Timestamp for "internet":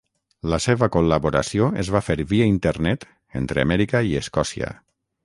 2.53-3.05